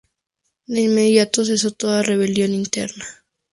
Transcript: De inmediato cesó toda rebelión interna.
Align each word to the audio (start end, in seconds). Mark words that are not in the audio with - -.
De 0.65 0.81
inmediato 0.81 1.45
cesó 1.45 1.69
toda 1.69 2.01
rebelión 2.01 2.55
interna. 2.55 3.05